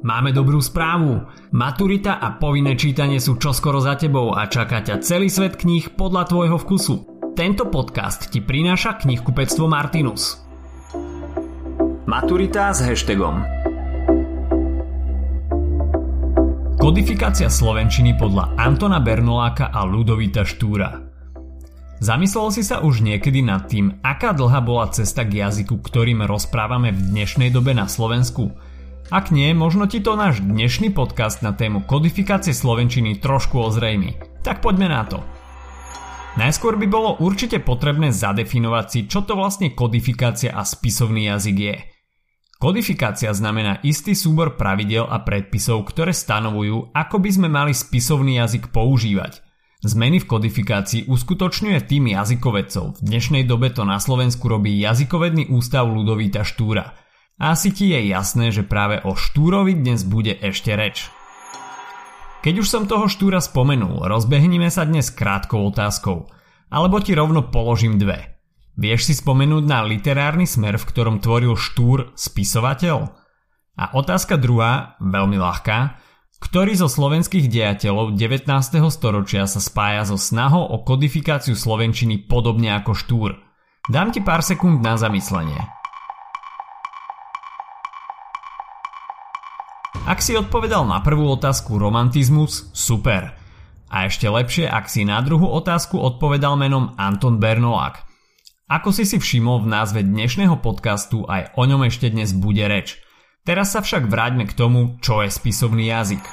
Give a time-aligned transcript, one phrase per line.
[0.00, 1.28] Máme dobrú správu.
[1.52, 6.24] Maturita a povinné čítanie sú čoskoro za tebou a čaká ťa celý svet kníh podľa
[6.24, 6.94] tvojho vkusu.
[7.36, 10.40] Tento podcast ti prináša knihkupectvo Martinus.
[12.08, 13.44] Maturita s hashtagom
[16.80, 20.96] Kodifikácia slovenčiny podľa Antona Bernoláka a Ludovita Štúra
[22.00, 26.88] Zamyslel si sa už niekedy nad tým, aká dlhá bola cesta k jazyku, ktorým rozprávame
[26.88, 28.48] v dnešnej dobe na Slovensku–
[29.10, 34.14] ak nie, možno ti to náš dnešný podcast na tému kodifikácie slovenčiny trošku ozrejmi.
[34.46, 35.18] Tak poďme na to.
[36.38, 41.76] Najskôr by bolo určite potrebné zadefinovať si, čo to vlastne kodifikácia a spisovný jazyk je.
[42.62, 48.70] Kodifikácia znamená istý súbor pravidel a predpisov, ktoré stanovujú, ako by sme mali spisovný jazyk
[48.70, 49.42] používať.
[49.82, 52.84] Zmeny v kodifikácii uskutočňuje tým jazykovedcov.
[52.94, 56.94] V dnešnej dobe to na Slovensku robí jazykovedný ústav Ludovíta Štúra–
[57.40, 61.08] asi ti je jasné, že práve o Štúrovi dnes bude ešte reč.
[62.44, 66.28] Keď už som toho Štúra spomenul, rozbehnime sa dnes krátkou otázkou.
[66.68, 68.36] Alebo ti rovno položím dve.
[68.76, 72.98] Vieš si spomenúť na literárny smer, v ktorom tvoril Štúr spisovateľ?
[73.80, 75.96] A otázka druhá, veľmi ľahká,
[76.44, 78.48] ktorý zo slovenských dejateľov 19.
[78.92, 83.30] storočia sa spája so snahou o kodifikáciu slovenčiny podobne ako Štúr?
[83.88, 85.79] Dám ti pár sekúnd na zamyslenie.
[90.10, 93.30] Ak si odpovedal na prvú otázku romantizmus, super.
[93.94, 98.02] A ešte lepšie, ak si na druhú otázku odpovedal menom Anton Bernolák.
[98.66, 102.98] Ako si si všimol v názve dnešného podcastu, aj o ňom ešte dnes bude reč.
[103.46, 106.26] Teraz sa však vráťme k tomu, čo je spisovný jazyk.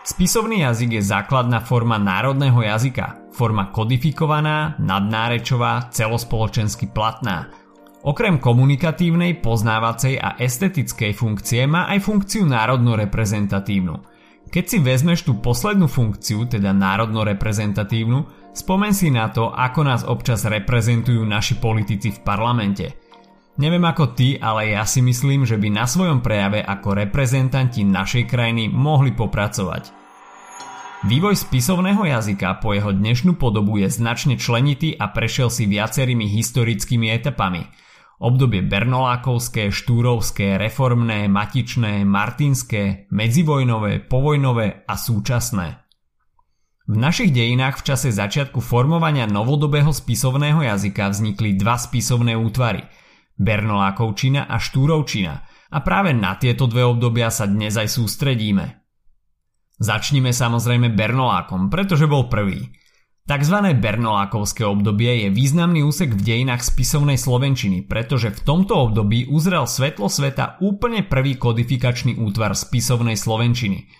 [0.00, 7.52] Spisovný jazyk je základná forma národného jazyka, forma kodifikovaná, nadnárečová, celospoločensky platná–
[8.06, 13.98] Okrem komunikatívnej, poznávacej a estetickej funkcie má aj funkciu národno-reprezentatívnu.
[14.46, 20.46] Keď si vezmeš tú poslednú funkciu, teda národno-reprezentatívnu, spomen si na to, ako nás občas
[20.46, 22.94] reprezentujú naši politici v parlamente.
[23.58, 28.30] Neviem ako ty, ale ja si myslím, že by na svojom prejave ako reprezentanti našej
[28.30, 29.90] krajiny mohli popracovať.
[31.10, 37.10] Vývoj spisovného jazyka po jeho dnešnú podobu je značne členitý a prešiel si viacerými historickými
[37.10, 37.66] etapami–
[38.16, 45.84] Obdobie bernolákovské, štúrovské, reformné, matičné, martinské, medzivojnové, povojnové a súčasné.
[46.88, 52.88] V našich dejinách v čase začiatku formovania novodobého spisovného jazyka vznikli dva spisovné útvary
[53.36, 55.34] Bernolákovčina a Štúrovčina
[55.68, 58.80] a práve na tieto dve obdobia sa dnes aj sústredíme.
[59.76, 62.64] Začnime samozrejme Bernolákom, pretože bol prvý–
[63.26, 69.66] Takzvané Bernolákovské obdobie je významný úsek v dejinách spisovnej slovenčiny, pretože v tomto období uzrel
[69.66, 73.90] svetlo sveta úplne prvý kodifikačný útvar spisovnej slovenčiny.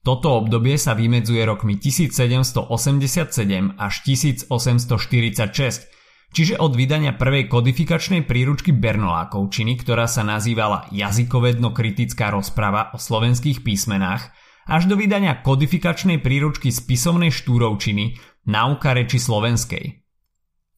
[0.00, 9.76] Toto obdobie sa vymedzuje rokmi 1787 až 1846, čiže od vydania prvej kodifikačnej príručky Bernolákovčiny,
[9.76, 14.32] ktorá sa nazývala Jazykovedno-kritická rozprava o slovenských písmenách,
[14.70, 18.14] až do vydania kodifikačnej príručky spisovnej štúrovčiny
[18.48, 20.00] Náuka reči slovenskej.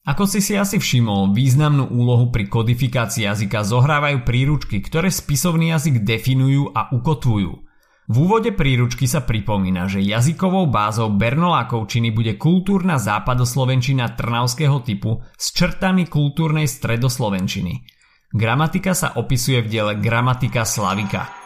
[0.02, 6.02] Ako si si asi všimol, významnú úlohu pri kodifikácii jazyka zohrávajú príručky, ktoré spisovný jazyk
[6.02, 7.52] definujú a ukotvujú.
[8.10, 15.54] V úvode príručky sa pripomína, že jazykovou bázou Bernolákovčiny bude kultúrna západoslovenčina trnavského typu s
[15.54, 17.86] črtami kultúrnej stredoslovenčiny.
[18.34, 21.30] Gramatika sa opisuje v diele Gramatika Slavika–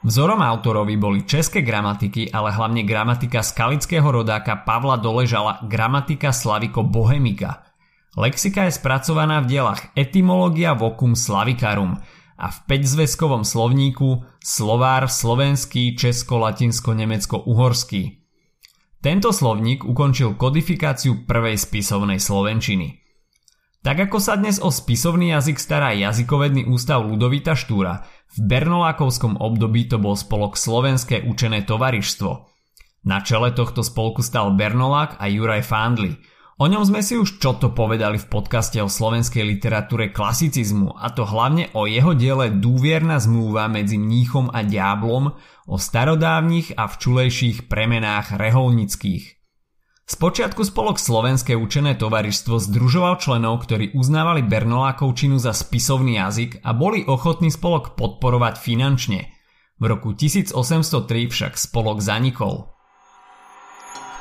[0.00, 7.68] Vzorom autorovi boli české gramatiky, ale hlavne gramatika skalického rodáka Pavla Doležala gramatika Slaviko Bohemika.
[8.16, 12.00] Lexika je spracovaná v dielach Etymologia vocum Slavicarum
[12.40, 18.24] a v 5-zväzkovom slovníku Slovár slovenský, česko, latinsko, nemecko, uhorský.
[19.04, 23.04] Tento slovník ukončil kodifikáciu prvej spisovnej slovenčiny.
[23.80, 29.90] Tak ako sa dnes o spisovný jazyk stará jazykovedný ústav Ludovita Štúra, v Bernolákovskom období
[29.90, 32.46] to bol spolok Slovenské učené tovarištvo.
[33.08, 36.14] Na čele tohto spolku stal Bernolák a Juraj Fandli.
[36.60, 41.08] O ňom sme si už čo to povedali v podcaste o slovenskej literatúre klasicizmu a
[41.08, 45.32] to hlavne o jeho diele Dúvierna zmluva medzi mníchom a diablom
[45.64, 49.39] o starodávnych a včulejších premenách reholnických.
[50.10, 57.06] Spočiatku spolok Slovenské učené tovarištvo združoval členov, ktorí uznávali Bernolákovčinu za spisovný jazyk a boli
[57.06, 59.30] ochotní spolok podporovať finančne.
[59.78, 62.74] V roku 1803 však spolok zanikol.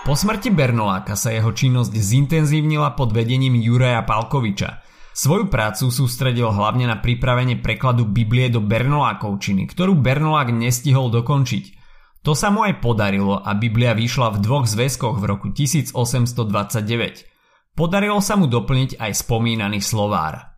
[0.06, 4.86] Po smrti Bernoláka sa jeho činnosť zintenzívnila pod vedením Juraja Palkoviča.
[5.18, 11.79] Svoju prácu sústredil hlavne na pripravenie prekladu Biblie do Bernolákovčiny, ktorú Bernolák nestihol dokončiť.
[12.24, 17.26] To sa mu aj podarilo a Biblia vyšla v dvoch zväzkoch v roku 1829.
[17.76, 20.52] Podarilo sa mu doplniť aj spomínaný slovár.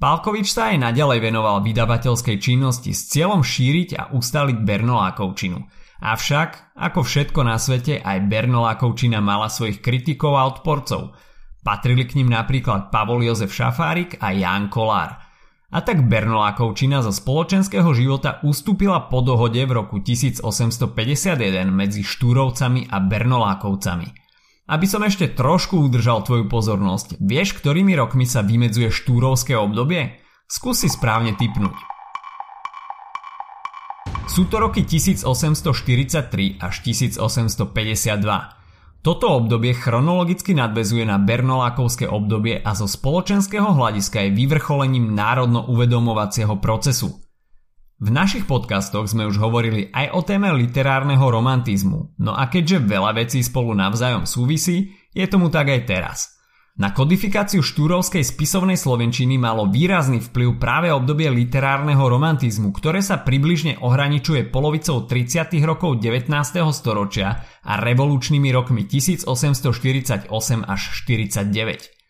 [0.00, 5.60] Pálkovič sa aj naďalej venoval vydavateľskej činnosti s cieľom šíriť a ustaliť Bernolákovčinu.
[6.00, 11.02] Avšak, ako všetko na svete, aj Bernolákovčina mala svojich kritikov a odporcov–
[11.60, 15.29] Patrili k ním napríklad Pavol Jozef Šafárik a Jan Kolár.
[15.70, 20.90] A tak Bernolákovčina zo spoločenského života ustúpila po dohode v roku 1851
[21.70, 24.10] medzi Štúrovcami a Bernolákovcami.
[24.66, 30.18] Aby som ešte trošku udržal tvoju pozornosť, vieš, ktorými rokmi sa vymedzuje štúrovské obdobie?
[30.50, 31.78] Skúsi správne typnúť.
[34.26, 38.59] Sú to roky 1843 až 1852.
[39.00, 46.60] Toto obdobie chronologicky nadvezuje na Bernolákovské obdobie a zo spoločenského hľadiska je vyvrcholením národno uvedomovacieho
[46.60, 47.16] procesu.
[48.00, 53.16] V našich podcastoch sme už hovorili aj o téme literárneho romantizmu, no a keďže veľa
[53.16, 56.18] vecí spolu navzájom súvisí, je tomu tak aj teraz–
[56.78, 63.82] na kodifikáciu štúrovskej spisovnej slovenčiny malo výrazný vplyv práve obdobie literárneho romantizmu, ktoré sa približne
[63.82, 65.50] ohraničuje polovicou 30.
[65.66, 66.30] rokov 19.
[66.70, 70.30] storočia a revolučnými rokmi 1848
[70.64, 72.00] až 49.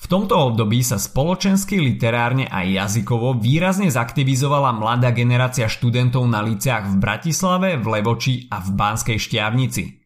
[0.00, 6.88] V tomto období sa spoločensky, literárne a jazykovo výrazne zaktivizovala mladá generácia študentov na liceách
[6.88, 9.99] v Bratislave, v Levoči a v Banskej Štiavnici.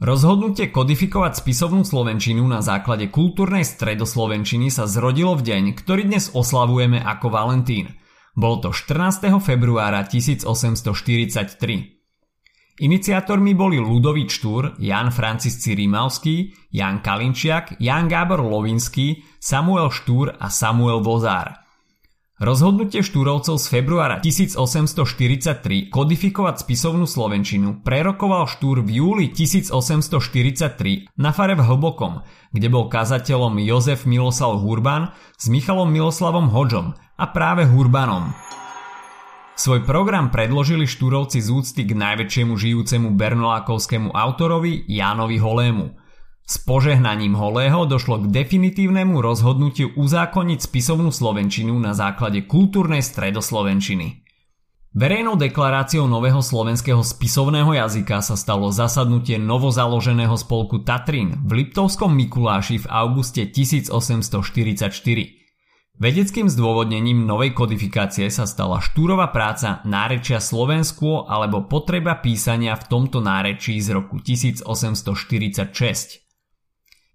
[0.00, 7.04] Rozhodnutie kodifikovať spisovnú slovenčinu na základe kultúrnej stredoslovenčiny sa zrodilo v deň, ktorý dnes oslavujeme
[7.04, 8.00] ako Valentín.
[8.32, 9.28] Bol to 14.
[9.44, 12.80] februára 1843.
[12.80, 20.48] Iniciátormi boli Ludovič Štúr, Jan Francisci Rímavský, Jan Kalinčiak, Jan Gábor Lovinský, Samuel Štúr a
[20.48, 21.60] Samuel Vozár.
[22.40, 31.52] Rozhodnutie Štúrovcov z februára 1843 kodifikovať spisovnú slovenčinu prerokoval Štúr v júli 1843 na fare
[31.52, 32.24] v Hlbokom,
[32.56, 38.32] kde bol kazateľom Jozef Miloslav Hurban s Michalom Miloslavom Hodžom a práve Hurbanom.
[39.60, 45.92] Svoj program predložili Štúrovci z úcty k najväčšiemu žijúcemu bernolákovskému autorovi Jánovi Holému–
[46.50, 54.26] s požehnaním Holého došlo k definitívnemu rozhodnutiu uzákoniť spisovnú slovenčinu na základe kultúrnej stredoslovenčiny.
[54.90, 62.82] Verejnou deklaráciou nového slovenského spisovného jazyka sa stalo zasadnutie novozaloženého spolku Tatrin v Liptovskom Mikuláši
[62.82, 64.90] v auguste 1844.
[66.02, 73.22] Vedeckým zdôvodnením novej kodifikácie sa stala štúrová práca nárečia Slovensko alebo potreba písania v tomto
[73.22, 76.29] nárečí z roku 1846.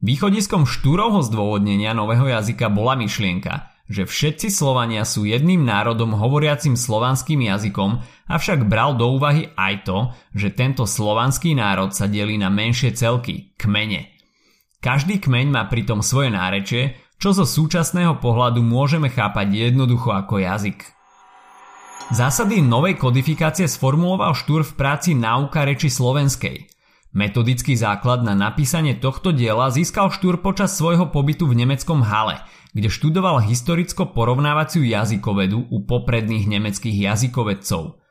[0.04, 7.48] Východiskom štúrovho zdôvodnenia nového jazyka bola myšlienka, že všetci Slovania sú jedným národom hovoriacim slovanským
[7.48, 9.98] jazykom, avšak bral do úvahy aj to,
[10.36, 14.12] že tento slovanský národ sa delí na menšie celky, kmene.
[14.84, 20.84] Každý kmeň má pritom svoje nárečie, čo zo súčasného pohľadu môžeme chápať jednoducho ako jazyk.
[22.12, 26.68] Zásady novej kodifikácie sformuloval Štúr v práci Náuka reči slovenskej–
[27.16, 32.44] Metodický základ na napísanie tohto diela získal Štúr počas svojho pobytu v nemeckom Hale,
[32.76, 38.04] kde študoval historicko-porovnávaciu jazykovedu u popredných nemeckých jazykovedcov.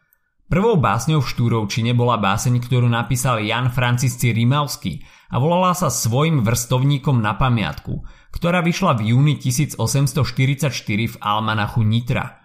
[0.49, 6.41] Prvou básňou v Štúrovčine bola báseň, ktorú napísal Jan Francisci Rimavský a volala sa svojim
[6.41, 10.73] vrstovníkom na pamiatku, ktorá vyšla v júni 1844
[11.13, 12.41] v Almanachu Nitra–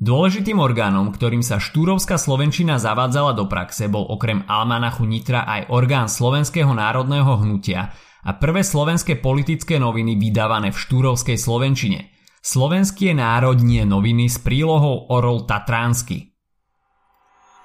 [0.00, 6.08] Dôležitým orgánom, ktorým sa štúrovská slovenčina zavádzala do praxe, bol okrem Almanachu Nitra aj orgán
[6.08, 7.92] Slovenského národného hnutia
[8.24, 12.16] a prvé slovenské politické noviny vydávané v štúrovskej slovenčine.
[12.40, 16.32] Slovenské národnie noviny s prílohou Orol Tatránsky.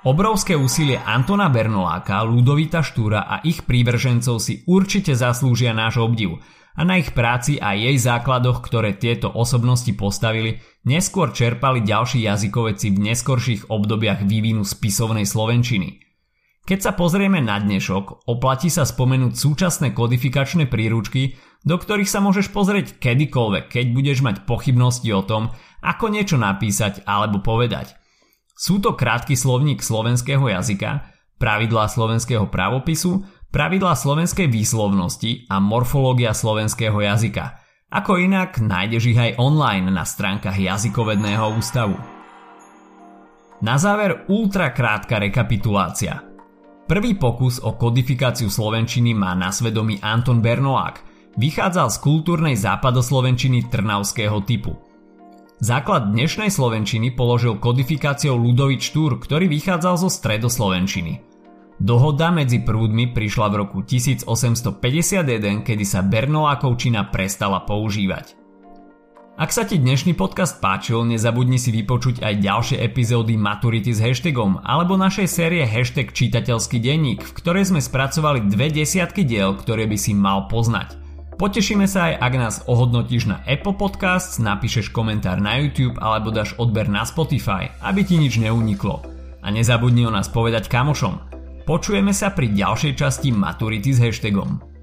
[0.03, 6.35] Obrovské úsilie Antona Bernoláka, Ludovita Štúra a ich prívržencov si určite zaslúžia náš obdiv–
[6.75, 12.91] a na ich práci a jej základoch, ktoré tieto osobnosti postavili, neskôr čerpali ďalší jazykoveci
[12.91, 16.03] v neskorších obdobiach vývinu spisovnej slovenčiny.
[16.65, 22.49] Keď sa pozrieme na dnešok, oplatí sa spomenúť súčasné kodifikačné príručky, do ktorých sa môžeš
[22.49, 25.53] pozrieť kedykoľvek, keď budeš mať pochybnosti o tom,
[25.85, 27.93] ako niečo napísať alebo povedať.
[28.57, 36.97] Sú to krátky slovník slovenského jazyka, pravidlá slovenského právopisu, pravidlá slovenskej výslovnosti a morfológia slovenského
[37.01, 37.59] jazyka.
[37.91, 41.95] Ako inak nájdeš ich aj online na stránkach jazykovedného ústavu.
[43.63, 46.21] Na záver ultra krátka rekapitulácia.
[46.85, 51.01] Prvý pokus o kodifikáciu slovenčiny má na svedomí Anton Bernolák,
[51.39, 54.75] vychádzal z kultúrnej západoslovenčiny trnavského typu.
[55.63, 61.34] Základ dnešnej slovenčiny položil kodifikáciou Ludovič Štúr, ktorý vychádzal zo stredoslovenčiny.
[61.75, 68.39] Dohoda medzi prúdmi prišla v roku 1851, kedy sa Bernolákovčina prestala používať.
[69.35, 74.63] Ak sa ti dnešný podcast páčil, nezabudni si vypočuť aj ďalšie epizódy Maturity s hashtagom
[74.63, 79.99] alebo našej série hashtag čitateľský denník, v ktorej sme spracovali dve desiatky diel, ktoré by
[79.99, 80.95] si mal poznať.
[81.35, 86.55] Potešíme sa aj, ak nás ohodnotíš na Apple Podcasts, napíšeš komentár na YouTube alebo dáš
[86.55, 89.03] odber na Spotify, aby ti nič neuniklo.
[89.43, 91.34] A nezabudni o nás povedať kamošom.
[91.65, 94.74] Počujeme sa pri ďalšej časti Maturity s hashtagom.